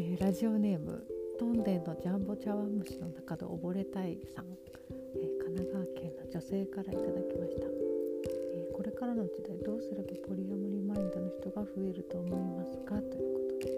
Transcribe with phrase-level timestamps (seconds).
[0.00, 1.04] えー、ラジオネーム
[1.38, 12.96] トンデンのジャンボ茶碗蒸しの中で溺れたいさん、えー、神奈川県の女性からいただきました、えー、これからの時代どうすればポリアモリマインドの人が増えると思いますか？
[12.96, 13.76] ということで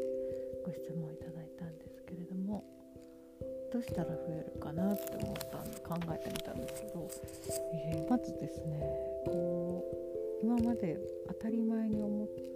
[0.63, 2.63] ご質問いただいたんですけれども
[3.73, 7.03] どうしたら増えるかなって思ったんで考えてみたんですけど、
[7.75, 8.79] え、まずですね
[9.27, 9.83] こ
[10.39, 12.47] う今まで当たり前に思って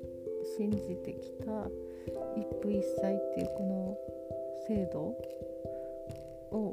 [0.56, 1.66] 信じてきた
[2.36, 3.98] 一夫一妻っていうこの
[4.68, 5.00] 制度
[6.52, 6.72] を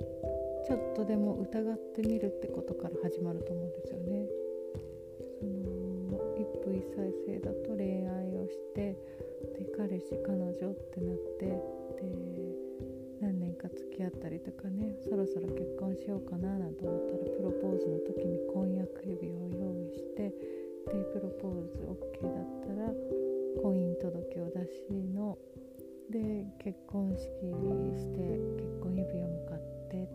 [0.65, 4.27] ちょっとでも疑ってみるってことから始まると思うんですよね。
[5.39, 8.95] その一夫一妻制だと恋愛をして
[9.57, 10.53] で彼氏彼女っ
[10.93, 11.57] てなってで
[13.19, 20.33] 何年か付き合ったりとかねそろそろ結婚しようかななんて思ったらプロポーズの時に婚約指輪を用意してで
[21.11, 23.22] プロポーズ OK だったら
[23.61, 25.37] 婚姻届を出しの。
[26.09, 27.23] で結婚式
[27.95, 28.19] して
[28.57, 30.07] 結婚指輪も買って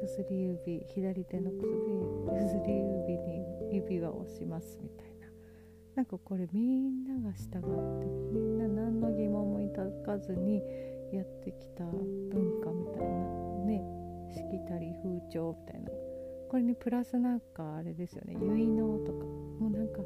[0.00, 1.66] 薬指左手の薬
[2.38, 5.26] 薬指に指輪をしますみたいな。
[5.96, 7.60] なんかこれみんなが従っ
[8.00, 10.62] てみんな何の疑問も抱かずに
[11.12, 14.04] やってきた文化みたいなね。
[14.32, 15.90] しきたり風潮みたいな。
[16.50, 18.34] これにプラスなんかあれですよね。
[18.34, 19.24] 結納とか。
[19.24, 20.02] もうなんか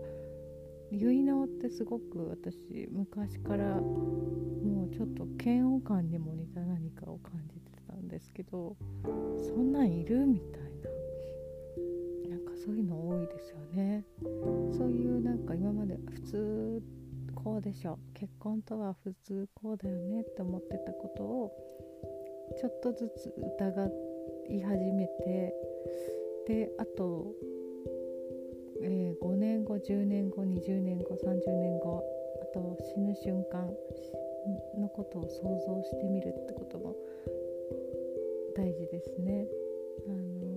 [0.90, 8.76] 結納ってすごく私昔からもうちょっと嫌悪感にも似た何かを感じてたんですけど
[9.38, 10.26] そんなんいる？
[10.26, 10.68] みたいな。
[12.30, 14.04] なんかそういうの多いですよね。
[14.76, 16.82] そういうなんか今まで普通
[17.34, 21.52] こうでしょ結婚とは普通こうだよねって思ってたことを
[22.58, 23.88] ちょっとずつ疑
[24.50, 25.54] い始めて
[26.46, 27.32] であと
[28.82, 32.02] えー、5年後10年後20年後30年後
[32.42, 33.66] あと死ぬ瞬間
[34.78, 36.94] のことを想像してみるってことも
[38.56, 39.46] 大事ですね。
[40.06, 40.48] あの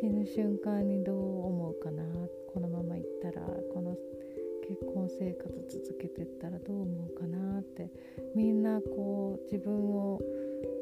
[0.00, 2.02] 死ぬ瞬間にどう思うかな
[2.52, 3.96] このままいったらこの
[4.68, 7.90] 結婚生活続けてったらどう思うかなって
[8.34, 10.20] みんなこう自分を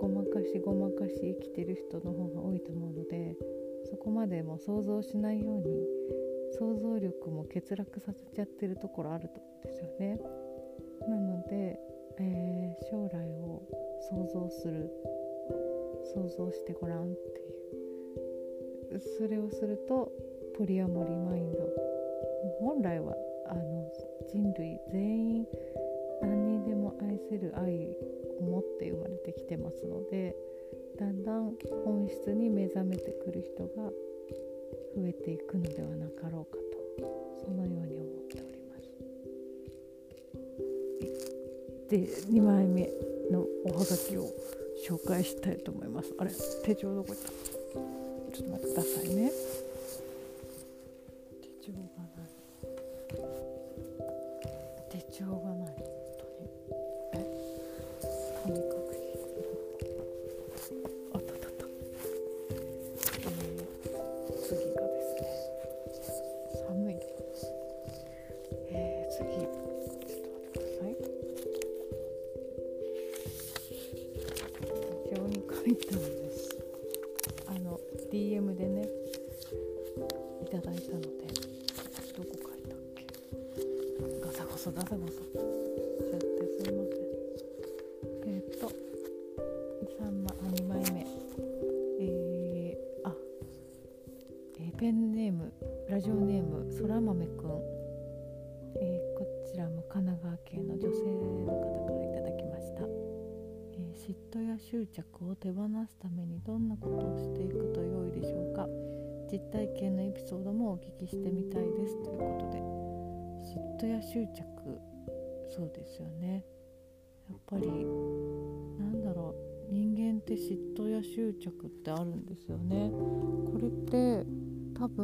[0.00, 3.36] ごまかしごまかし生きてる人の方が多いと思うので
[3.84, 5.86] そこまでも想像しないように
[6.58, 10.20] 想像力も欠落させちゃってるところあると思うんですよね。
[11.08, 11.78] なので、
[12.18, 13.62] えー、将来を
[14.10, 14.90] 想像する。
[16.14, 17.40] 想像してごらんって
[18.92, 19.00] いう。
[19.18, 20.12] それをすると
[20.58, 21.58] ポリアモリマインド。
[22.60, 23.14] 本来は
[23.46, 23.90] あの
[24.28, 25.46] 人類全員
[26.20, 27.88] 何人でも愛せる愛
[28.38, 30.34] を持って生まれてきてますので
[31.00, 33.90] だんだん本質に目覚めてくる人が
[34.94, 36.58] 増えていくのではなかろうか
[36.98, 38.82] とそのように思っております。
[41.88, 41.96] で
[42.30, 42.90] 2枚目
[43.30, 44.28] のおはがきを
[44.86, 46.12] 紹介したいと思います。
[46.18, 46.30] あれ
[46.64, 47.30] 手帳どこ行った？
[48.36, 49.32] ちょっと待ってくださいね。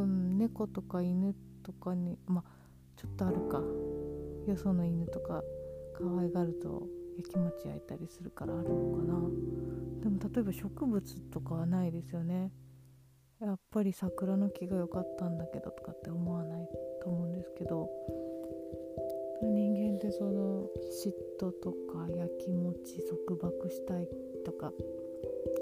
[0.07, 2.43] 分猫とか犬とかにまあ
[2.95, 3.61] ちょっとあるか。
[4.47, 5.43] よその犬とか
[5.93, 6.87] 可愛がると
[7.17, 9.19] やきもち焼いたりするからあるのかな。
[10.01, 12.51] でも例えば植物とかはないですよね。
[13.41, 16.67] やっぱり桜の木が良かったんだけどとかって思わない
[17.03, 17.89] と思うんですけど。
[19.43, 20.67] 人間ってその
[21.03, 24.07] 嫉妬とかやきもち束縛したい
[24.43, 24.73] とか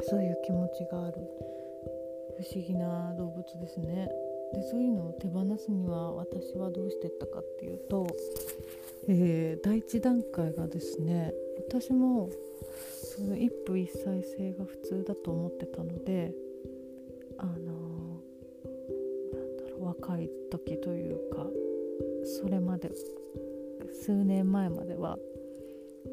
[0.03, 1.17] そういう気持ちがある。
[2.37, 4.09] 不思議な動物ですね。
[4.53, 8.07] でそういうのを手放すには私はどうしてったかっていうと、
[9.07, 11.33] えー、第一段階がですね
[11.67, 12.29] 私も
[13.15, 16.33] その一夫一妻制が普通だと思ってたので
[17.37, 21.45] あのー、なんだろう若い時というか
[22.39, 22.91] それまで
[24.03, 25.17] 数年前までは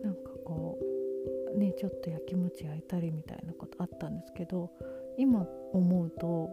[0.03, 0.79] なんかこ
[1.55, 4.71] うねちょっとやきもち焼いたりみたいなことあったんですけど
[5.19, 6.51] 今思うと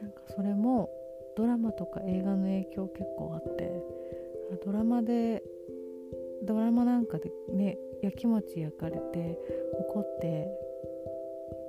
[0.00, 0.90] なんかそれも
[1.36, 3.82] ドラマとか映画の影響結構あって
[4.64, 5.42] ドラマで
[6.44, 9.38] ドラマなんかでねやきもち焼かれて
[9.78, 10.48] 怒って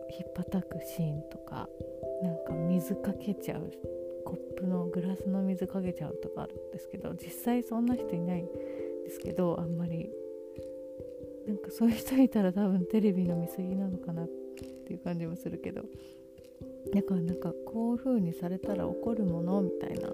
[0.10, 1.70] ひっぱたくシーンとか
[2.22, 3.72] なんか水かけちゃう
[4.26, 8.46] コップのグラスの水かけちゃうとかあるんですけど実際そんな人いないん
[9.04, 10.10] ですけどあんまり。
[11.48, 14.28] なんかそういう人いたら多分テレビの見過ぎなのかなっ
[14.86, 15.84] ていう感じもするけど
[16.92, 20.10] だからなんかこういう風にされたら怒るものみたいな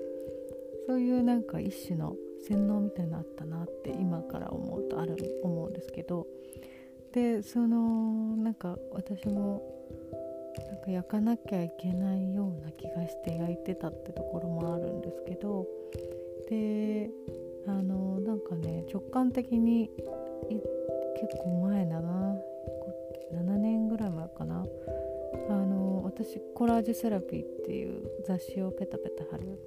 [0.87, 2.15] そういうなんか一種の
[2.47, 6.27] 洗脳みたいなのあったなって今から思うとある思うんですけど
[7.13, 9.61] でそのなんか私も
[10.57, 15.67] なんか焼かなきゃいけないような気がして焼いてたってところもあるんですけど
[16.49, 17.09] で
[17.67, 19.89] あのなんかね直感的に
[21.19, 22.35] 結構前だな
[23.33, 24.65] 7年ぐらい前かな
[25.49, 29.59] あの私コラージュセラピーっていう雑誌をペタペタ貼る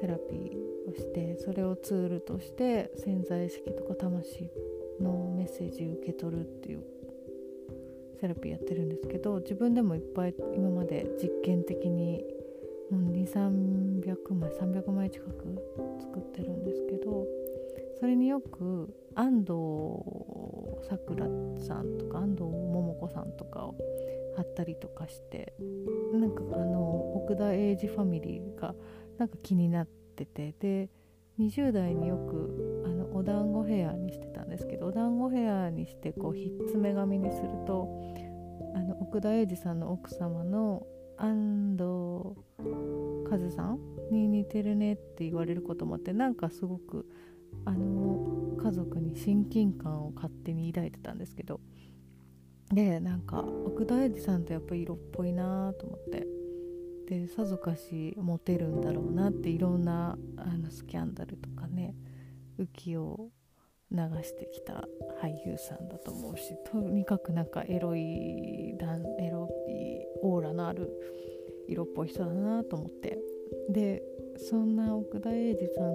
[0.00, 4.50] セラピーをしてそれをツールとして潜在意識とか魂
[5.00, 6.82] のメッセージ受け取るっていう
[8.20, 12.24] セラピーやってるんですけど自分でもいっぱい今まで実験的に
[12.92, 15.30] 2300枚300枚近く
[16.00, 17.26] 作ってるんですけど
[17.98, 19.52] それによく安藤
[20.88, 21.26] さくら
[21.58, 23.74] さんとか安藤桃子さんとかを
[24.36, 25.54] 貼ったりとかして
[26.12, 28.74] なんかあの奥田英二ファミリーが
[29.18, 29.86] なんか気になっ
[30.16, 30.90] ててで
[31.38, 37.88] 20代によくあのお団子ヘアにしてたんですけどお団子ヘアにしてこうひっつめ髪にすると
[38.74, 40.86] あの奥田英二さんの奥様の
[41.16, 42.36] 安藤
[43.30, 43.78] 和さん
[44.10, 47.06] に似てるねって言われることもあってなんかすごく
[47.64, 51.60] あの家族に親近感を勝手に抱いてたんですけど
[52.72, 56.26] でなんか奥田英二さんってやっぱり色っぽいなと思って。
[57.10, 61.92] でさぞかしモテるんだろうなっていろんなあのスキャンダルとかね
[62.56, 63.30] 浮きを
[63.90, 64.84] 流してきた
[65.20, 68.76] 俳優さんだと思うしとにかくなんかエロいエ
[69.32, 70.88] ロいオーラのある
[71.66, 73.18] 色っぽい人だなと思って。
[73.68, 74.02] で
[74.36, 75.92] そんな奥田英二さん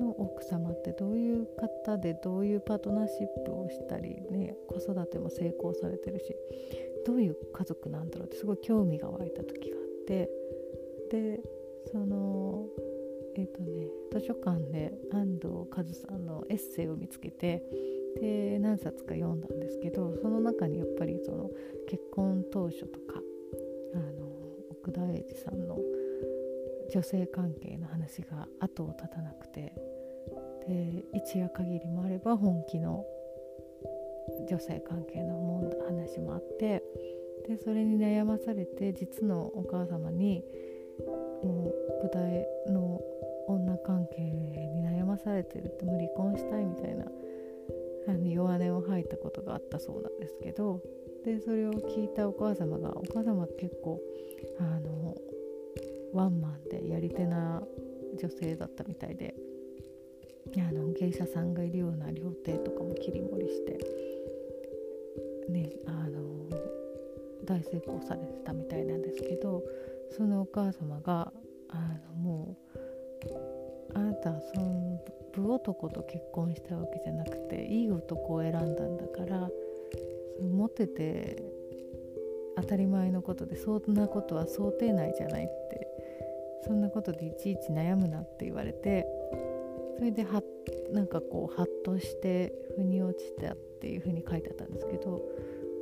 [0.00, 6.34] の奥様ってどういう方でどういうパートナーシップをしたりね子育ても成功されてるし
[7.06, 10.30] どういう家族なんだろうってすごい興味が湧いた時があって
[11.10, 11.40] で
[11.92, 12.66] その
[13.36, 17.62] えっ、ー、とね図書館で安藤和さんのエッセイを見つけて
[18.20, 21.50] で何冊か読んだんですけどその中にやっぱりその
[21.88, 23.20] 結婚当初とか
[23.94, 24.28] あの
[24.70, 25.78] 奥田英二さんの
[26.90, 29.72] 女性関係の話が後を絶たなくて。
[30.66, 33.04] で一夜限りもあれば本気の
[34.48, 36.82] 女性関係の話もあって。
[37.46, 40.42] でそれに悩まされて実のお母様に
[41.42, 42.98] もう舞台の
[43.46, 47.04] 女関係に悩まされてるってもう離婚したいみたいな
[48.08, 50.80] あの弱音を吐いたことがあったそうなんですけど。
[51.24, 53.98] でそれを聞いたお母様がお母様結構
[54.58, 55.14] あの
[56.14, 57.62] ワンマンでやり手な
[58.18, 59.34] 女性だったみたいで。
[60.56, 63.78] あの芸者さんがいるような料亭とかも切り盛りして。
[65.48, 66.48] ねあの
[67.44, 69.62] 大成功されてたみたいなんですけど
[70.10, 71.32] そのお母様が
[71.68, 71.76] あ
[72.08, 72.56] のも
[73.26, 75.00] うあなたはその
[75.32, 79.48] 部男と結婚したわけじゃなくていい男を選んだんだから
[80.40, 81.42] モテて
[82.56, 85.48] 当たり前のことでそんなことは想定内じゃない
[86.66, 89.06] そんなことでいちいち悩むなって言われて
[89.98, 90.42] それでは
[90.92, 95.22] なんかこうハッとして腑に落ちたっていう風に書いてあったんですけど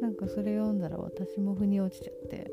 [0.01, 2.51] なんかそれ読んだら私も腑に落ちちゃって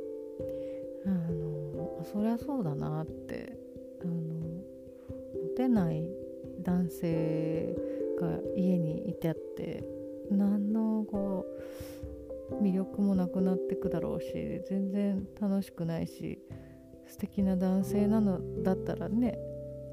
[1.06, 3.58] あのそりゃそうだなって
[4.02, 4.64] あのモ
[5.56, 6.08] テない
[6.62, 7.76] 男性
[8.20, 9.84] が家にいてあって
[10.30, 11.46] 何のこ
[12.52, 16.39] う魅力もなくなってくだろうし全然楽しくないし
[17.20, 19.38] 敵な男性なのだったらね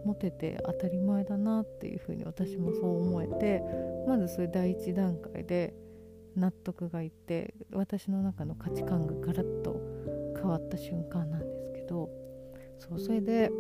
[0.05, 3.63] モテて当たり前だなっていうふうに私もそう思えて
[4.07, 5.75] まずそれ第一段階で
[6.37, 9.81] 納得がいって私の中の価値観がガラッと
[10.37, 12.09] 変わった瞬間なんですけど
[12.79, 13.51] そうそれで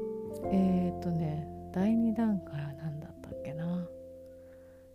[0.52, 3.88] えっ、とね第2段階は何だったっけな。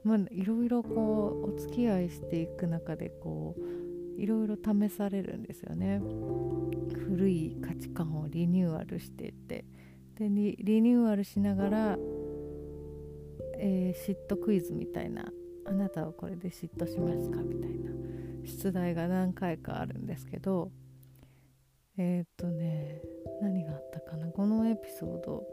[0.04, 3.62] まあいろいろこうお付き合いしていく中でこう
[4.22, 6.00] いろいろ試されるんですよね。
[6.94, 9.66] 古い価値観をリニューアルしていって。
[10.16, 11.98] でリニューアルしながら、
[13.58, 15.32] えー、嫉妬クイズみたいな。
[15.66, 17.42] あなたはこれで嫉妬しますか？
[17.42, 17.92] みたいな。
[18.46, 20.72] 出題が何回かあるんですけど。
[21.98, 23.02] えっ、ー、とね
[23.42, 24.28] 何があったかな？
[24.28, 25.44] このエピソード。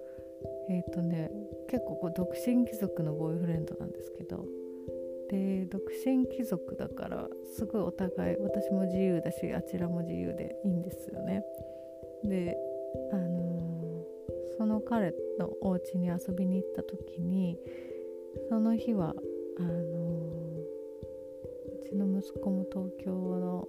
[0.69, 1.31] えっ、ー、とね
[1.71, 4.45] 結構こう独身貴族のボーイフレンドなんですけど。
[5.31, 11.45] で独身貴族だからすごいお互い私も自由だしあちらも自由でいいんですよね。
[12.25, 12.57] で
[13.13, 17.59] あのー、その彼のお家に遊びに行った時に
[18.49, 19.15] その日は
[19.59, 19.79] あのー、
[21.83, 23.69] うちの息子も東京の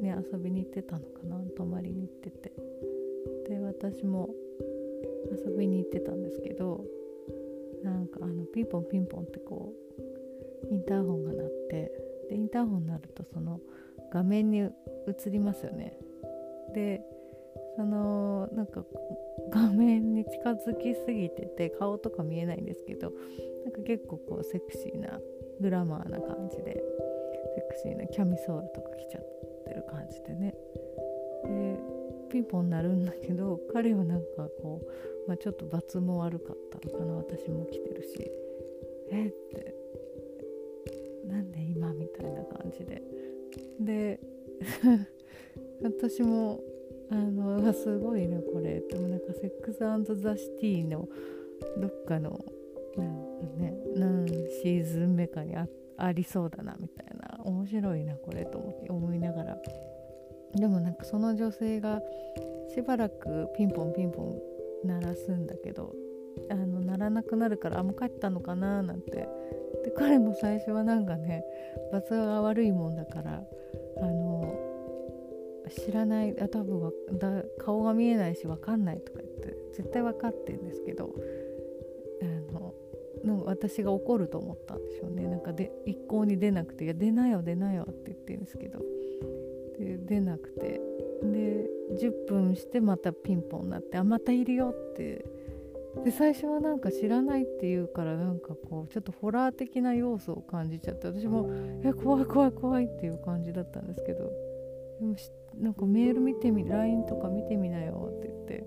[0.00, 2.52] ね遊びに行ってたのかな泊まりに行ってて。
[3.50, 4.30] で私も
[5.30, 6.84] 遊びに行ってたんですけど
[7.82, 9.99] なんかあのピンポンピンポンってこう
[10.70, 11.92] インターホンが鳴って
[12.28, 13.60] でインターホンになるとその
[14.12, 14.70] 画面に映
[15.26, 15.98] りますよね。
[16.74, 17.02] で
[17.76, 18.84] そのなんか
[19.50, 23.12] 画面に近づきすぎてて顔とか見えないんですけど
[23.64, 25.18] なんか結構こうセクシーな
[25.60, 26.82] グラマーな感じで
[27.54, 29.24] セクシーなキャミソールとか着ちゃっ
[29.66, 30.54] てる感じでね。
[31.44, 31.80] で
[32.30, 38.30] ピンポン鳴るんだけど彼はなんかこう、まあ、ちょっと罰も悪かったのかな私も来てるし。
[39.12, 39.79] えって
[42.70, 43.02] じで。
[43.80, 44.20] で
[45.82, 46.60] 私も
[47.10, 48.80] あのすごいねこれ。
[48.80, 49.78] でもなんかセックス
[50.20, 51.08] ザ・シティの
[51.78, 52.44] どっかの
[52.96, 54.26] なんかね何
[54.62, 57.40] シーズン目かにあありそうだなみたいな。
[57.44, 59.58] 面白いなこれと思って思いながら。
[60.54, 62.02] でもなんかその女性が
[62.74, 64.40] しばらくピンポンピンポン
[64.84, 65.94] 鳴らすんだけど
[66.50, 69.28] あの鳴らなくなるからあもう帰ったのかななんて。
[69.84, 71.44] で彼も最初はなんかね
[71.92, 73.42] 罰が悪いもんだから
[73.98, 74.58] あの
[75.68, 81.14] 知らないあ多分だ顔が見えないし分かんないとか言って絶対分かってんですけど
[82.22, 82.74] あの
[83.24, 85.26] の私が怒ると思ったんでしょうね。
[85.26, 88.80] なんかで一向に出なくて「いや出なよ出なよ」って言ってるんですけど。
[89.78, 90.80] で出なくて。
[91.22, 91.68] で
[92.00, 95.22] 10分してまたピンポンになって「あまたいるよ」って
[96.04, 101.48] で最初はなんか知らないっていうからなんかこうちょっとホラー的な要素を感じちゃって私も
[101.82, 104.30] 「え怖い怖い怖い」っていう感じだったんですけど
[105.00, 105.16] でも
[105.58, 108.64] なんかメール見てみ LINE とか見てみなよって言って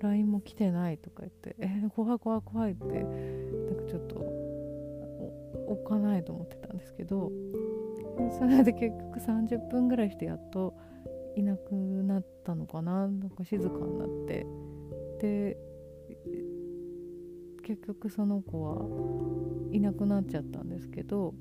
[0.00, 4.16] LINE も来てないとか言って「え、怖い怖い怖い」ってなんかちょっと
[5.68, 7.30] 置かないと思ってたんですけど
[8.38, 10.74] それで結局30分ぐらいしてやっと
[11.36, 14.46] いなくなったのかななんか静かになって
[15.20, 15.56] で
[17.66, 21.34] 結局その子はいなくなっちゃったんですけど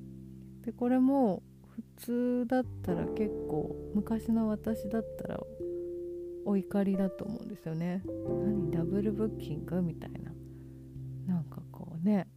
[0.66, 5.40] でこれも普通だったら結構昔の私だったら
[6.46, 8.02] お怒りだと思うんですよね。
[8.40, 9.84] 何ダブルブッキング？
[9.84, 10.32] みたいな。
[11.28, 12.28] なんかこうね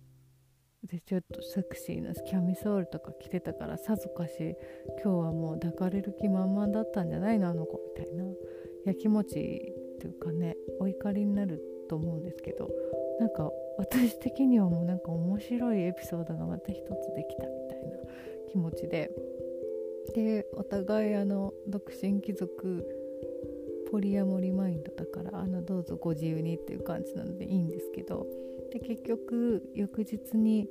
[0.84, 4.54] でちょっとセクシーなキャミソールとか着てたからさぞかし
[5.02, 7.48] 今日はもう抱かれる気満々だったんじゃないの？
[7.48, 8.24] あの子みたいな。
[8.84, 12.68] やきもちっていうかねお怒りになると思うんですけど。
[13.20, 17.96] なんか私的にはもうなんか面白いエピソードがまた一つできたみたいな
[18.50, 19.10] 気持ちで。
[20.14, 22.82] でお互いあの独身貴族
[23.90, 28.26] ポリアモリマインドだからあのどうぞご自由にっていう感じなのでいいんですけど。
[28.70, 30.68] で結局翌日に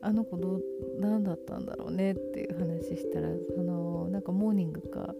[0.00, 0.62] あの子どう
[0.98, 5.14] 何だったんだろうねっていう話したらそのなんかモーニングか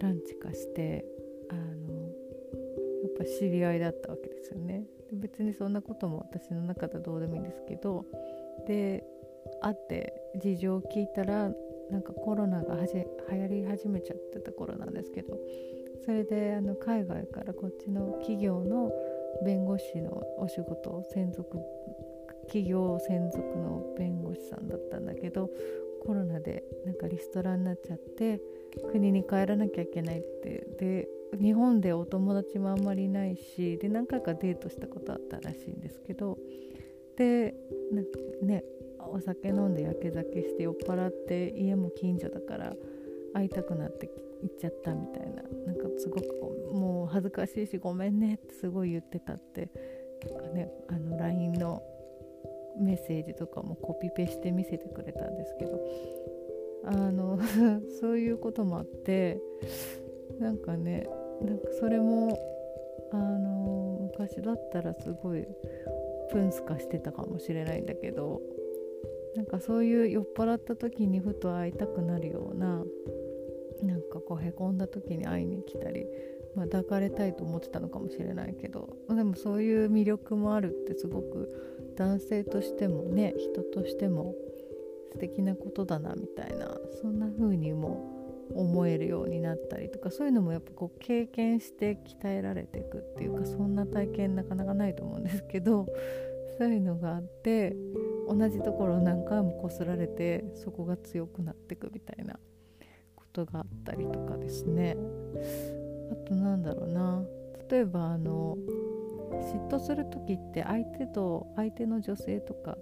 [0.00, 1.04] ランチかして
[1.50, 2.10] あの
[3.02, 4.84] やっぱ知り合いだったわけですよね。
[5.12, 8.04] 別にそんなことも私の中ではどうでもいいんですけど
[8.66, 9.04] で
[9.60, 11.50] 会って事情を聞いたら
[11.90, 13.04] なんかコロナがはじ流
[13.38, 15.38] 行り始めちゃってた頃なんですけど
[16.04, 18.90] それであの海外からこっちの企業の
[19.44, 21.58] 弁護士のお仕事を専属
[22.46, 25.50] 企業専属の弁護士さんだったんだけど
[26.04, 28.40] コロナでなんかリストラになっちゃって
[28.92, 30.66] 国に帰らなきゃいけないって。
[30.78, 31.08] で
[31.40, 36.38] 日本でお友達もあんまりいないしで何回かデートしたことあったらしいんですけど。
[37.16, 37.54] で
[37.92, 38.10] なんか
[38.42, 38.62] ね
[38.98, 42.74] お酒飲んでやけ酒して酔っ払って家も近所だから
[43.32, 44.10] 会いたくなって
[44.42, 45.42] 行っちゃったみたいな。
[45.66, 46.26] なんかすごく
[46.72, 49.70] もう恥ずかしいしごめんねってすごい言ってたって。
[50.54, 51.82] ねの LINE の
[52.78, 56.35] メッセージとかもコピペして見せてくれたんですけど。
[56.86, 57.38] あの
[58.00, 59.40] そういうこともあって
[60.38, 61.08] なんかね
[61.42, 62.38] なんかそれも
[63.10, 65.46] あの昔だったらすごい
[66.30, 68.40] プンスカしてたかもしれないんだけど
[69.34, 72.84] なんかそういう酔っ払った時にふと会いたくなるような
[73.82, 76.06] なんかこうへこんだ時に会いに来たり、
[76.54, 84.34] まあ、抱かれたいと思ってたのかもしれないけどでもそういう魅力もあるってすごく男性としてもね人としても
[85.12, 88.16] 素敵なことだなみたいなそんな風にも
[88.54, 95.86] 思えるようになったりとかそういうのもやっぱこう経験して鍛えられていくっていうかそんな体験なかなかないと思うんですけど
[96.58, 97.76] そういうのがあって
[98.28, 102.38] 同じところを何回もこすられてそこが強くなっていくみたいな
[103.14, 104.96] ことがあったりとかですね。
[106.10, 107.22] あとなんだろうな。
[107.68, 108.56] 例えばあの
[109.32, 112.78] 嫉妬する時って相手と相手の女性とか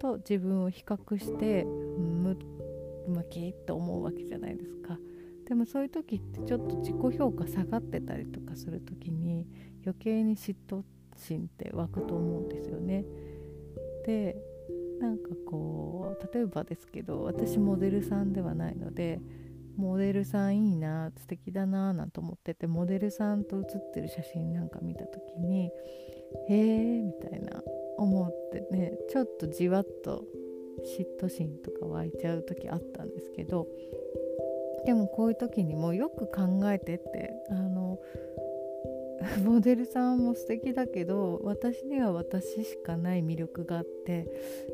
[0.00, 2.36] と自分を比較してム
[3.06, 4.98] ムキッと思うわけじゃないですか。
[5.46, 9.46] でもそういう時ってちょっと自己評価下がってたりとかする時に
[9.84, 10.82] 余計に嫉妬
[11.16, 13.04] 心って湧くと思うんですよね。
[14.06, 14.36] で
[15.00, 19.20] なんかこう例えばですけど私モデルさんではないので
[19.76, 25.70] モデルさんいいな素敵だななんて思っててモデルさんと写ってる写真なんか見た時に
[26.48, 26.56] へ
[26.98, 27.62] えみたいな
[28.00, 30.24] 思ってねちょっとじわっと
[30.98, 33.68] 嫉妬心とか湧いちゃう時あったんですけど
[34.86, 37.98] でもこういう時にもよく考えてってあの
[39.44, 44.26] モデルさんも素敵だけど私には私しかない魅力があって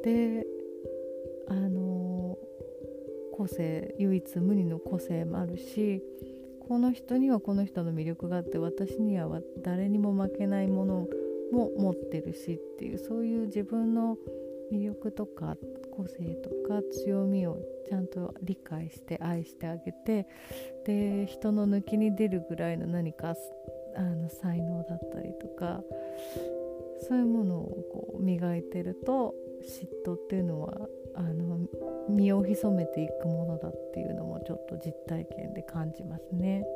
[0.04, 0.46] で
[1.48, 2.38] あの
[3.32, 6.00] 個性唯一無二の個性もあるし
[6.68, 11.08] この人にはこの人の魅力があって私には誰にも負けないもの
[11.52, 14.16] も持ってるしっていうそういう自分の
[14.72, 15.56] 魅力とか
[15.90, 20.26] 個性とか強みをちゃんと理解して愛してあげて
[20.84, 23.34] で人の抜きに出るぐらいの何か
[23.96, 25.82] あの才能だったりとか
[27.08, 30.74] そういうものをこう磨いてると嫉妬っていうのは
[31.14, 31.58] あの
[32.08, 36.66] 身を潜めていくものだっていうのもちょっと実体験で感じますね。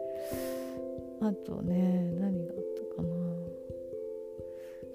[1.20, 2.54] あとね何が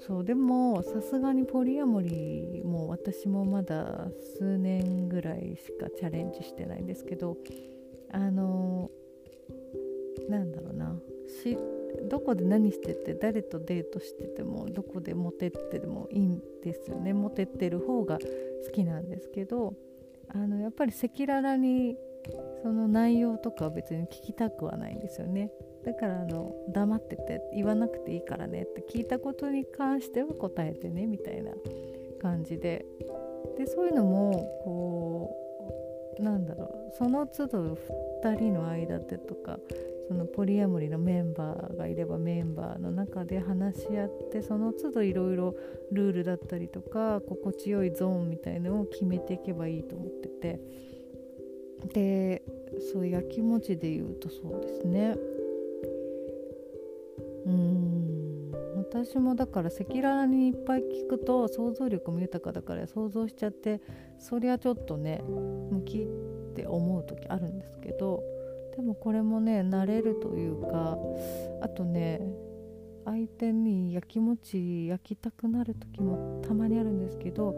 [0.05, 7.37] そうでもさすがにポリアモリーも私もまだ数年ぐらいしかチャレンジしてないんですけど
[8.11, 8.91] あの
[10.29, 10.95] なんだろうな。
[11.43, 11.57] し
[12.09, 17.13] どこで何してて誰とデートしててもどこでモテってでもいいんですよね。
[17.13, 19.73] モテってる方が好きなんですけど
[20.29, 21.97] あのやっぱり赤裸々に
[22.61, 25.51] その内容とかは別に聞きたくはないんですよね。
[25.85, 31.51] だからあの黙ってて言わなくていいからねって聞いたことに関しては答えてねみたいな
[32.21, 32.85] 感じで。
[33.57, 34.33] でそういうのも
[34.65, 35.37] こ
[36.19, 37.77] うなんだろうその都度
[38.23, 39.59] 2人の間でとか
[40.09, 45.55] そのポリアモリのメンバーがいればメンバーの中で話し合ってその都度いろいろ
[45.91, 50.59] ルールだったりとか心地よいゾーンみたいのを決めていけばいいと思ってて。
[51.93, 52.41] で
[52.91, 55.15] そう焼きもちで言うとそうですね。
[58.89, 63.81] 私もだから赤裸々にいっぱい聞くと想像力も豊かだから想像しちゃって
[64.19, 65.21] そりゃちょっとね
[65.71, 66.07] 向きっ
[66.55, 68.23] て思う時あるんですけど
[68.75, 70.97] でもこれもね慣れるというか
[71.61, 72.21] あとね
[73.05, 77.55] 相手に焼きもち焼きたくなる時もたまにあるんですけど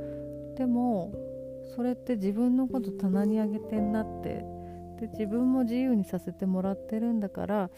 [0.57, 1.13] でも
[1.75, 4.43] それって自分のこと棚にあげてんなって
[4.99, 7.69] で自分も自由にさせてもらってるんだから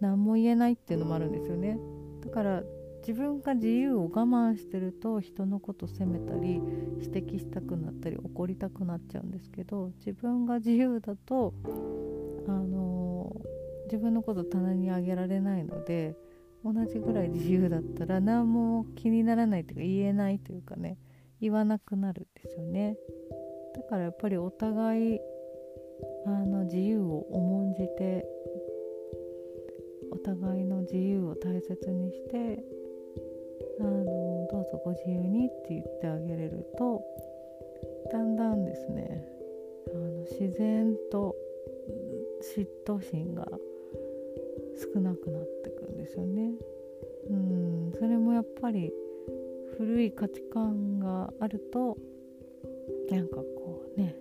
[0.00, 1.78] 何も言えないっていうのもあるんですよね。
[2.24, 2.62] だから
[3.06, 6.54] 自分が自由を我慢してると人のこと責めたり
[7.02, 11.52] 指摘したくなったり怒りたくなっちゃうんですけど自分が自由だと
[12.46, 16.16] あのー、自分のこと棚にあげられないので
[16.64, 20.96] 同じぐらい自由だったら何も気にならないというか言えないというかね
[21.42, 22.96] 言わなくなるんですよね。
[23.76, 25.20] だからやっぱりお互い
[26.26, 28.24] あの自由を重んじて
[30.10, 32.64] お互いの自由を大切にして
[33.80, 37.02] あのどうぞご自由にって言ってあげれると
[38.12, 39.26] だんだんですね
[39.92, 41.34] あの自然と
[42.56, 43.46] 嫉妬心が
[44.94, 46.52] 少なくなってくんですよね。
[47.30, 48.92] うんそれもやっぱり
[49.78, 51.96] 古い価値観があると
[53.10, 54.14] なんかこうね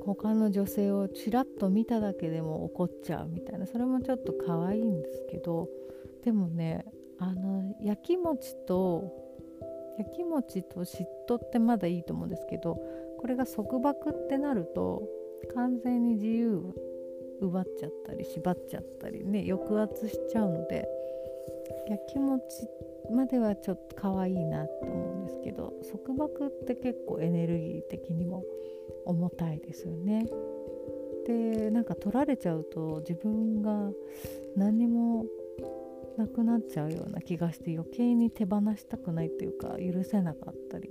[0.00, 5.68] 他の女性をちらっと見ただけでも怒っちゃうみたいなそれもちょっと可愛いんですけど
[6.26, 6.84] でもね
[7.20, 9.12] あの焼き餅と
[9.96, 12.76] 焼き餅と嫉妬ってまだいいと思うんですけど
[13.20, 15.04] これが束縛ってなると
[15.54, 16.74] 完全に自由
[17.40, 20.88] 奪っちゃったり縛っちゃったりね抑圧しちゃうので
[21.88, 22.42] 焼き餅
[23.14, 28.42] まではちょっと可愛いなと思うんですけど束縛って結構エネルギー的にも
[29.04, 30.26] 重たいですよね。
[31.24, 33.90] でなんか取られちゃうと自分が
[34.56, 35.26] 何にも
[36.16, 40.90] なくなっちゃうような気がして余計に手放したくないっていうか許せなかったり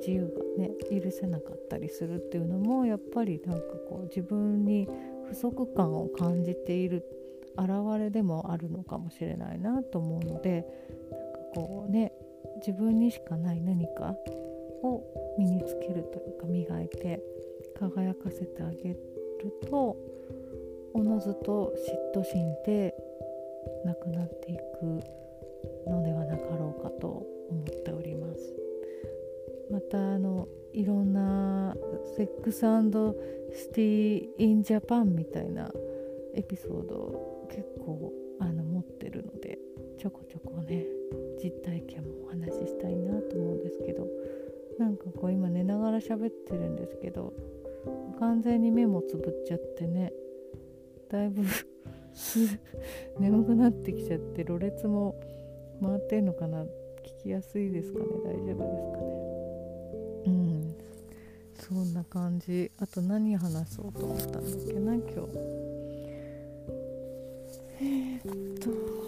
[0.00, 4.88] 自由がね許せなかったりするっていうのもやっぱりなんかこう自分に
[5.28, 7.04] 不足感を感じている
[7.56, 10.64] 表れでもあるのかもしれないなと思うので
[11.10, 12.12] なんかこうね
[12.66, 14.14] 自分にしかない何か
[14.82, 15.02] を
[15.38, 17.20] 身につけるというか磨いて
[17.78, 18.98] 輝かせてあげる
[19.68, 19.96] と
[20.94, 21.72] おのずと
[22.14, 22.94] 嫉妬心って
[23.84, 24.60] なくなっていく
[25.88, 28.54] のではなかろうかと思っております。
[29.70, 31.76] またあのいろんな
[32.16, 35.70] セックスシティ・イン・ジャパンみたいな
[36.34, 39.58] エピソード結構あの持ってるので
[39.98, 40.84] ちょこちょこね
[41.42, 44.06] 実体験もお話ししたいなと思うんですけど
[44.78, 47.32] なんかこう今寝ながら喋ってるんですけど
[48.18, 50.12] 完全に目もつぶっちゃってね
[51.10, 51.42] だいぶ
[53.18, 55.14] 眠くなってきちゃってろれつも
[55.80, 56.64] 回ってんのかな？
[56.64, 56.68] 聞
[57.22, 58.04] きやすいですかね？
[58.24, 59.14] 大丈夫ですかね？
[60.26, 60.74] うん。
[61.54, 62.70] そんな感じ。
[62.78, 64.94] あと何話そうと思ったんだっけな？
[64.94, 65.12] 今日。
[67.80, 69.07] えー、っと。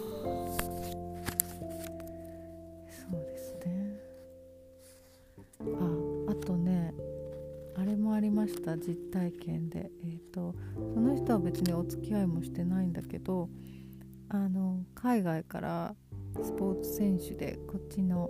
[8.71, 10.55] た実体験でえー、っと
[10.93, 13.49] その人は別にお付き合いもしてないんだけど
[14.29, 15.95] あの海外から
[16.41, 18.29] スポーツ選手でこっちの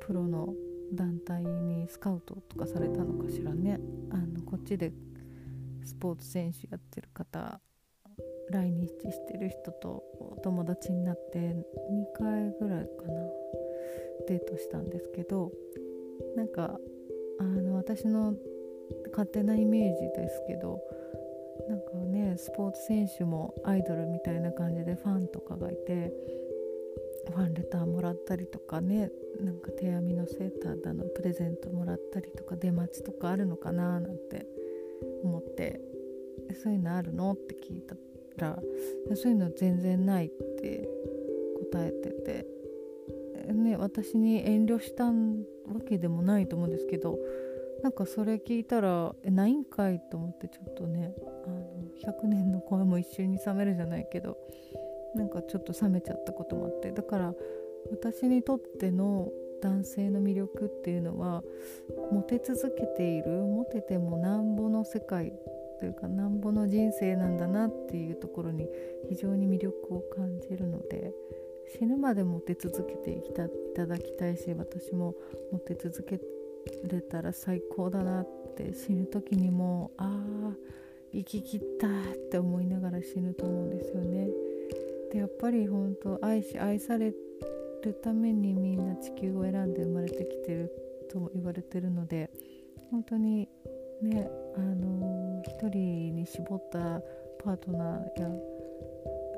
[0.00, 0.54] プロの
[0.92, 3.80] 団体にスカウトとかされたのかしらね。
[4.10, 4.92] あのこっちで
[5.82, 7.60] スポーツ選手やってる方
[8.50, 11.54] 来日してる人とお友達になって2
[12.16, 13.22] 回ぐらいかな
[14.28, 15.50] デートしたんですけど
[16.36, 16.78] なんか
[17.40, 18.34] あの私の
[19.14, 20.80] 勝手なイメージですけど
[21.68, 26.12] なんかねスポーツ選手もアイドルみたいな感じでファンとかがいて
[27.28, 34.46] ファンレターもらったりとかねなんか手編みのセーターだのプレゼントもらったりとか出待ちとかあるのかななんて
[35.22, 35.80] 思って
[36.62, 37.96] そういうのあるのって聞いた
[38.36, 38.58] ら
[39.14, 40.88] そういうの全然ないって
[41.72, 42.46] 答えてて
[43.52, 45.12] ね私に遠慮したわ
[45.86, 47.18] けでもないと思うんですけど
[47.84, 51.14] なんかそれ聞いたらえないんかいと思ってちょっとね
[51.46, 54.38] あの100年の声も一瞬に冷めるじゃないけど
[55.14, 56.92] なんかちょっと冷めちゃったこともあって。
[56.92, 57.34] だから
[57.90, 59.28] 私にとっての
[59.60, 61.42] 男性の魅力っていうのは
[62.10, 65.34] モテ続けているモテてもなんぼの世界
[65.78, 68.66] というかなんぼの人生なんだなっていうところに
[69.10, 71.12] 非常に魅力を感じるので
[71.78, 73.22] 死ぬまでモテ続けてい
[73.74, 75.14] ただきたいし私も
[75.52, 76.18] モテ続け
[76.88, 80.52] れたら最高だなって死ぬ時にもああ
[81.12, 81.90] 生き切ったっ
[82.30, 84.28] て思いながら死ぬと思うんですよね。
[85.12, 87.14] でやっぱり本当愛し愛され
[87.82, 90.72] るためにみんな地球を選んで生まれてきてる
[91.10, 92.30] と言われてるので
[92.90, 93.48] 本当に
[94.02, 97.00] ねあのー、一人に絞った
[97.44, 98.28] パートナーや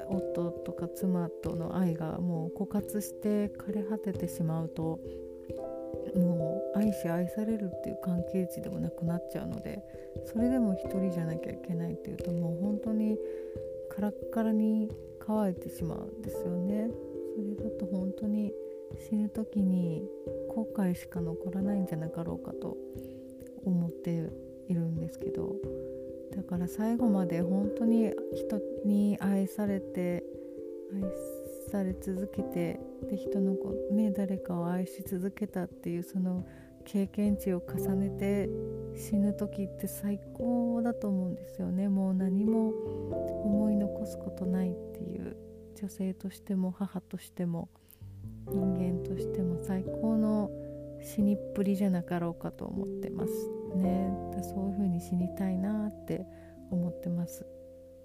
[0.08, 5.00] 夫とか妻との愛がもう枯渇して枯れ果ててしまうと
[6.14, 9.82] もう愛し愛されるっていう関係値でもなくなっちゃうので
[10.26, 13.16] それでも一人じゃなきゃいけないっていうともう本当に
[13.90, 16.90] カラッカラに乾いてしまうんですよね。
[17.34, 18.52] それだと本当に
[19.08, 20.08] 死ぬ時に
[20.48, 22.76] 後悔しか残らないんじゃなかろうかと
[23.64, 24.30] 思って
[24.68, 25.56] いるんですけど
[26.34, 30.24] だから最後まで本当に人に愛されて
[30.94, 31.02] 愛
[31.70, 36.46] され続けてで人の子、ね、誰かを愛し続けたっていうその
[36.86, 38.48] 経験値を重ねて
[38.96, 41.88] 死ぬ時って最高だと思うんですよね。
[41.88, 42.70] もう何も
[43.44, 45.36] 思い残すことないっていう
[45.74, 47.68] 女性としても母としても
[48.48, 50.50] 人間としても最高の
[51.02, 53.32] 死にっぷりじゃなかろうかと思ってます
[53.74, 54.10] ね。
[54.42, 56.24] そういう風に死にたいなって
[56.70, 57.44] 思ってます。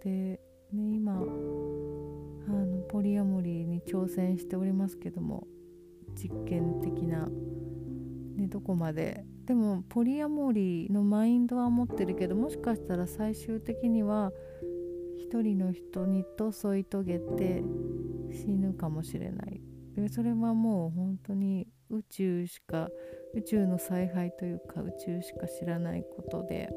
[0.03, 0.39] で、ね、
[0.73, 1.17] 今あ
[2.51, 5.47] のポリアモリーに挑戦しておりますけども
[6.15, 7.29] 実験的な、
[8.41, 9.23] ね、どこまで。
[9.45, 14.32] でもポリアモリーのマインドは持ってるけどもしかしたら最終的には
[15.17, 17.63] 一人の人にと添い遂げて
[18.32, 19.62] 死ぬかもしれない。
[19.95, 22.89] でそれはもう本当に宇宙しか
[23.34, 26.69] 宇宙の采配というか宇宙しか知らないことで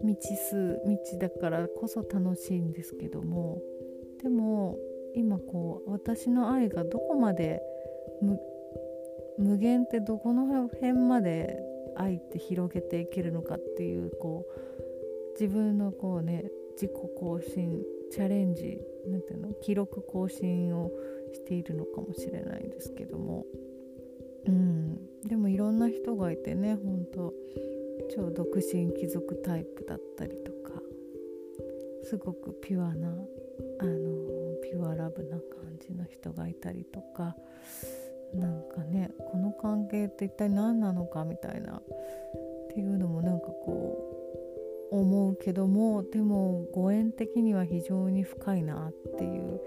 [0.00, 3.60] 未知数未知だからこそ楽しいんですけども。
[4.22, 4.76] でも
[5.14, 7.62] 今こう私の愛がどこまで
[9.38, 11.58] 無限ってどこの辺まで
[11.96, 16.44] 愛って広げていけるのかっていうこう自分のこうね
[16.74, 19.52] 自己更新チャレンジなんていうの？
[19.62, 20.90] 記録更新を
[21.32, 23.44] しているのかもしれないですけども。
[24.46, 24.98] うん。
[25.24, 27.34] でもいろんな人がいてねほんと
[28.14, 30.80] 超独身貴族タイプだったりとか
[32.04, 33.96] すごくピュアなあの
[34.62, 37.34] ピュアラブな感じの人がいたりとか
[38.34, 41.82] なんかねこの関係って一体何なのかみたいなっ
[42.74, 44.12] ていうのもなんかこ
[44.92, 49.60] う思うけどもでもご縁的には非常に深いなっていう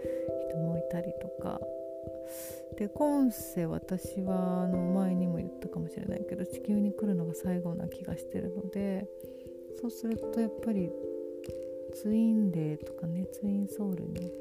[0.49, 1.59] 人もいたりとか。
[2.77, 9.05] で今世私はあの前にも言ったかもしれないけど地球に来るのが最後な気がしてるので
[9.81, 10.89] そうするとやっぱり
[11.93, 14.31] ツインレイとかねツインソウルに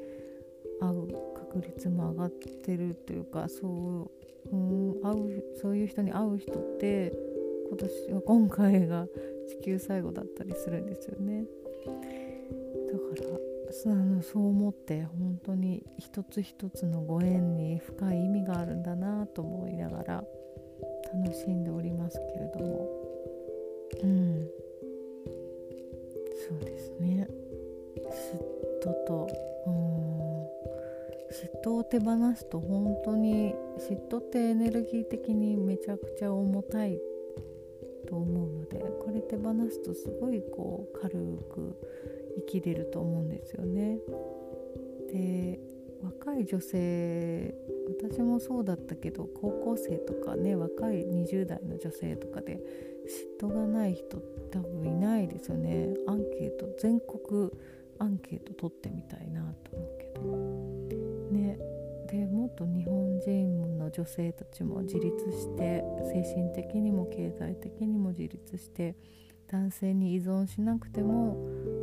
[0.79, 1.07] 会う
[1.49, 4.11] 確率も上がってるというかそ
[4.51, 7.11] う,、うん、会うそういう人に会う人って
[7.67, 9.05] 今年は今回が
[9.47, 11.45] 地球最後だったりするんですよね。
[12.91, 20.23] だからそう思って本当に一つ一つのご縁に深い意味があるんだなと思いながら
[21.13, 22.89] 楽しんでおりますけれども。
[24.03, 24.47] うん。
[26.47, 27.27] そうですね。
[27.97, 29.48] 嫉妬とうん嫉
[31.63, 36.99] 妬を手放すと本当に嫉妬ってエネルギー的にめちゃくちゃ重たい
[38.07, 41.11] と思うのでこれ手放すとすごいこう軽
[41.53, 41.75] く
[42.37, 43.99] 生きれると思うんですよね。
[45.11, 45.59] で
[46.01, 47.53] 若い女性
[48.01, 52.61] 私もそうだったけど高校生とかね若い20代の女性とかで
[53.41, 54.17] 嫉妬がない人
[54.51, 57.51] 多分いないですよねアンケート全国
[57.97, 60.98] アンケート取ってみたいなと思うけど
[62.09, 68.95] でもっと日本人の女性たちも自立して精神的にも経済的にも自立して
[69.47, 71.37] 男性に依存しなくても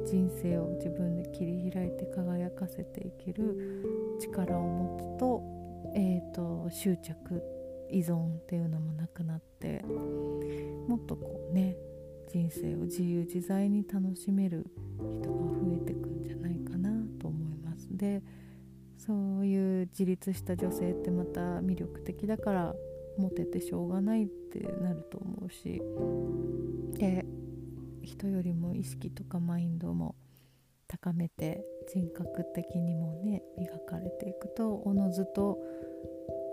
[0.04, 5.42] 人生を自分で切り開いて輝かせていける力を持つと,、
[5.94, 7.42] えーと、執着
[7.90, 9.84] 依存っていうのもなくなって
[10.88, 11.76] もっとこうね
[12.28, 14.66] 人生を自由自在に楽しめる
[14.98, 17.96] 人が増えてくんじゃないかなと思います。
[17.96, 18.22] で
[18.98, 22.74] そういう自立した女性ってまた魅力的だから
[23.18, 25.82] モテてしょうがないってなると思うし。
[26.98, 27.24] で
[28.02, 30.14] 人よりも意識とかマインドも
[30.86, 35.58] 高めて人格的にもね磨かれていくとおのずと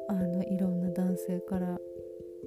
[0.09, 1.77] あのいろんな男性から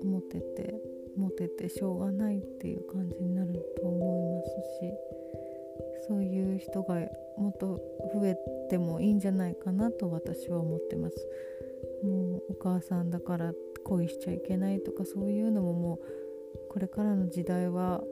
[0.05, 0.75] モテて
[1.17, 4.49] モテてしょうがないっていう感じになると思います
[4.81, 5.46] し。
[6.09, 6.95] そういう人が
[7.37, 7.81] もっと
[8.15, 8.37] 増え
[8.69, 11.29] てもいいんじゃないかなと私は思ってます。
[12.03, 13.53] もうお母さんだから
[13.85, 15.99] 恋しちゃいけないとかそういうのももう
[16.69, 18.03] これからの時代は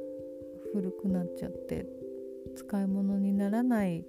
[0.73, 1.87] 古くなっちゃって
[2.57, 4.05] 使い物にならない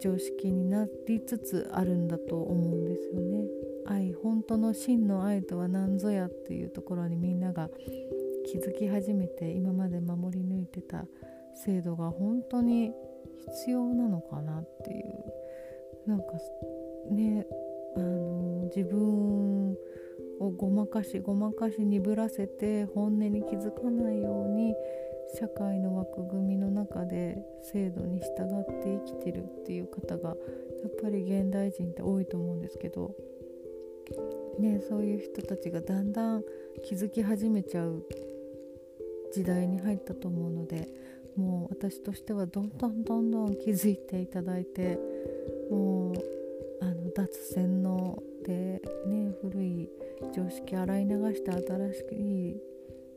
[0.00, 3.44] 常識になりつつあるんだと思うんですよね。
[3.86, 7.70] 愛本当の真の愛とは何ぞやっていうところにみんなが
[8.46, 11.06] 気づき始めて今まで守り抜いてた
[11.54, 12.92] 制度が本当に
[13.48, 15.40] 必要なのかなっていう。
[16.06, 16.24] なんか
[17.10, 17.46] ね
[17.96, 19.76] あの自分
[20.40, 24.74] をごまかしごまかし鈍らせて本音に気づかないように
[25.38, 28.24] 社会の枠組みの中で制度に従
[28.60, 30.36] って生きてるっていう方がやっ
[31.00, 33.14] ぱり現代人って多いと思うんですけど、
[34.58, 36.42] ね、そういう人たちがだんだん
[36.82, 38.04] 気づき始めちゃう
[39.32, 40.88] 時代に入ったと思うので
[41.36, 44.98] もう私としてはどんどんどんどん気づいていただいて
[45.70, 46.14] もう
[46.82, 49.88] あの脱洗脳でね古い
[50.34, 52.56] 常識洗い流して新しい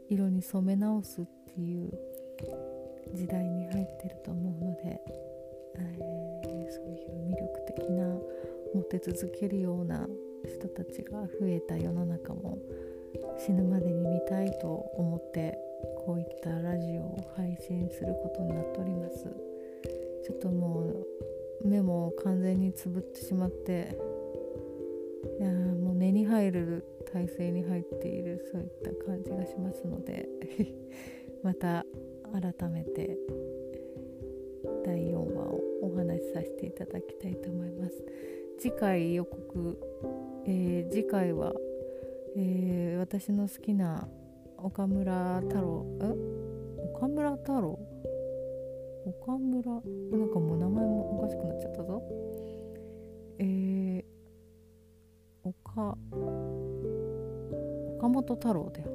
[0.10, 1.92] 色に染め直すっていう
[3.14, 5.00] 時代に入ってると思うので、
[5.76, 8.08] えー、そういう魅力的な
[8.74, 10.08] モテ続けるような
[10.46, 12.58] 人たちが増えた世の中も
[13.38, 15.58] 死ぬまでに見たいと思って
[16.06, 19.26] こういったラジオを配信することになっております。
[20.24, 20.82] ちょっとも
[21.62, 23.98] う目も完全につぶってしまって
[25.40, 30.28] いやもう寝に入る体勢に入っているそういった感じがしますので
[31.44, 31.86] また
[32.32, 33.18] 改めて
[34.86, 38.04] 第4話をお話しさせていただきたいと思います。
[38.58, 39.78] 次回予告、
[40.46, 41.54] えー、次回は、
[42.36, 44.08] えー、私の好きな
[44.64, 45.86] 岡村太郎？
[46.00, 46.16] え？
[46.96, 47.78] 岡村太郎？
[49.06, 49.82] 岡村？
[50.10, 52.02] なんかもう名前もおかしくなっちゃったぞ。
[53.40, 54.04] えー、
[55.44, 55.98] 岡
[57.98, 58.88] 岡本太郎だよ。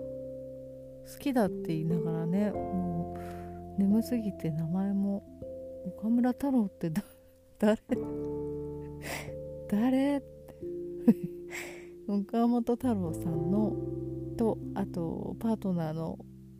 [1.12, 3.18] 好きだって言いながらねも
[3.76, 5.22] う眠すぎて名前も
[5.98, 6.90] 岡村太郎って
[7.58, 7.78] 誰？
[9.68, 10.16] 誰？
[10.16, 10.26] って。
[12.08, 13.76] 岡本太郎さんの
[14.38, 16.16] とあとパートナーの、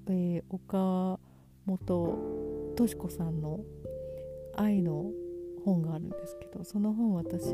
[0.08, 1.18] えー、岡
[1.64, 3.60] 本敏子さんの
[4.56, 5.04] 愛の
[5.64, 7.44] 本があるんですけどその本私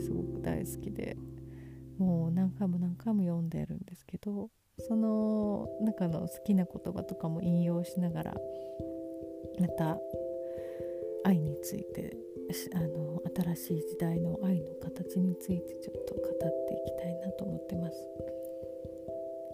[0.00, 1.16] すごく大好きで
[1.98, 8.34] もう何回も何回も読んでるんですけどその中の好きな言葉とかも引用しながら
[9.58, 9.98] また
[11.24, 12.16] 愛について
[12.74, 13.22] あの
[13.54, 17.96] 新しい時代の愛の形についてちょっと語っていきたいなと思ってます。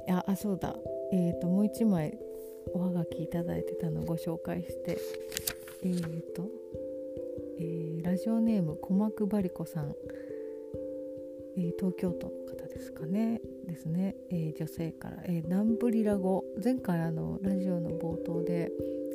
[0.08, 0.74] いやあそうだ。
[1.12, 2.18] えーと、もう一枚
[2.72, 4.96] おはがきいただいてたのをご紹介して。
[5.82, 6.48] えーと、
[7.58, 9.94] えー、ラジオネーム鼓膜バリコさん、
[11.58, 13.42] えー、東京都の方ですかね。
[13.66, 16.42] ですね、え、女性から、えー、ナンブリラ語。
[16.64, 18.72] 前回あのラジオの冒頭で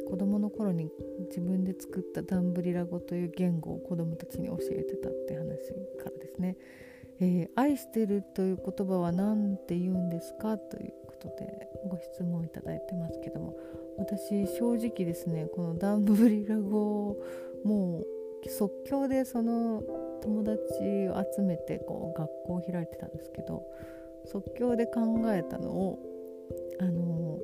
[0.07, 0.91] 子供の頃に
[1.29, 6.55] 自分で作ったダンブリラ語という言語を子供たちに教えてたって話からですね、
[7.23, 13.55] えー、愛してるという言葉は何て言うんですかということでご質問いただいてますけども
[13.97, 17.17] 私正直ですねこのダンブリラ語を
[17.63, 18.03] も
[18.45, 19.81] う即興でその
[20.21, 20.57] 友達
[21.07, 23.63] を集めてこう学校を開いてたんですけど
[24.25, 25.01] 即興で考
[25.33, 25.99] えたのを
[26.81, 27.39] あの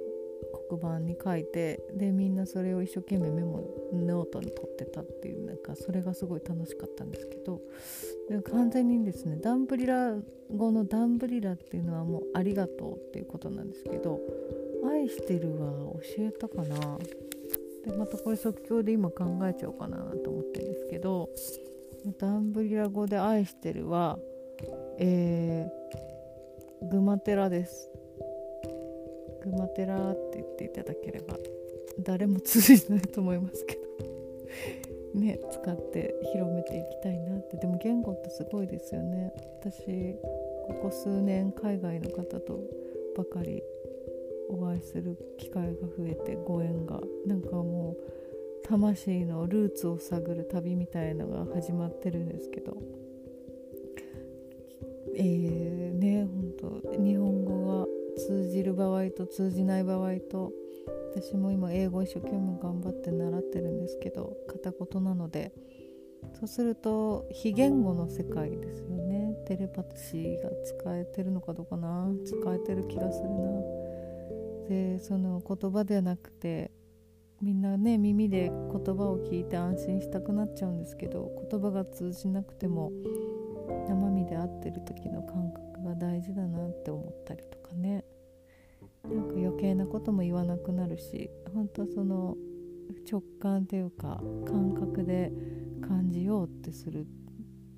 [0.69, 7.61] 黒板に書いてでみんなそれを一生懸命メモノートに取ってたっていうなんかそれがすごい楽しかったんですけど
[8.29, 10.15] で完全にですねダンブリラ
[10.55, 14.19] 語のダンブリラっていうのはもうありがとうっていうことなんですけど
[14.85, 16.97] 愛してるは教えたかな。
[17.85, 21.29] でまたこれ即興で今考えちゃおうかなと思ってるんですけど
[22.17, 24.19] ダンブリラ語で愛してるは
[24.97, 27.89] えー、グマテラです。
[29.43, 31.37] グマテラって言っていただければ
[31.99, 33.89] 誰も通じないと思いますけど。
[35.13, 37.57] ね使って広めていきたいなって。
[37.57, 39.33] でも言語ってすごいですよね。
[39.61, 40.13] 私
[40.67, 42.59] ここ数年海外の方と
[43.17, 43.63] ばかり
[44.49, 47.01] お会いする機会が増えてご縁が。
[47.25, 52.77] なんかもう魂のルーツを探る旅みたいのが始まってるんですけど。
[55.15, 55.58] えー、
[58.79, 60.53] 場合と通じない場合と
[61.13, 65.51] 私も今英語一生懸命頑張って習ってるんですけど片言なので
[66.39, 69.35] そうすると非言語の世界ですよね。
[69.47, 72.09] テレパシーが使えてるのかどうかな。
[72.25, 73.35] 使えてる気がするな。
[74.69, 76.71] でその言葉ではなくて
[77.41, 82.91] みんなね耳で言葉を聞いて安心したくなっちゃうんですけど言葉が通じなくても
[83.87, 88.03] 生身で会ってる時の感覚が大事だなって思ったりとかね。
[89.09, 92.37] なんか余計なことも言わなくなるし本当その
[93.09, 95.31] 直感というか感覚で
[95.81, 97.07] 感じようってする。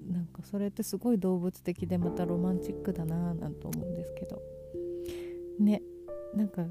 [0.10, 4.42] なんかそれってすごい動物的でまたロマンチックだなぁなんて思うんですけど。
[5.60, 5.82] ね
[6.34, 6.66] なんか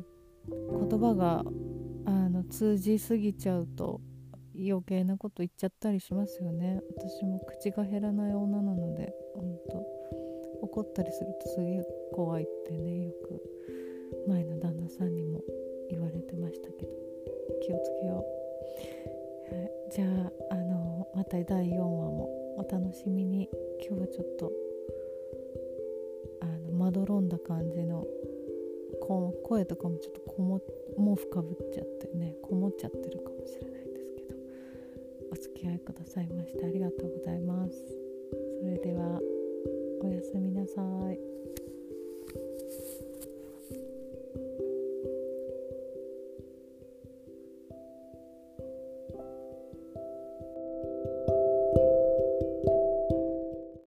[0.48, 1.44] 言葉が
[2.04, 4.00] あの通じすぎちゃうと
[4.54, 6.80] 余計なこと言っちゃったりしますよね。
[6.96, 10.00] 私も口が減らない女なので本当。
[10.62, 11.82] 怒ったりするとすげえ
[12.12, 13.42] 怖いってねよく
[14.30, 15.42] 前の旦那さんにも
[15.90, 16.92] 言われてましたけど
[17.60, 18.24] 気をつけよ
[19.50, 23.48] う、はい、じゃああのまた第4話もお楽しみに
[23.84, 24.52] 今日はちょっと
[26.42, 28.06] あのまどろんだ感じの
[29.02, 30.60] こ声とかもちょっとこも
[30.96, 34.34] 毛布かぶっちゃってねこもっちゃってるかもしれないですけど
[35.32, 37.72] お付き合いくださいましてありがとうございます。
[38.60, 39.18] それでは
[40.02, 41.29] おやすみなさい。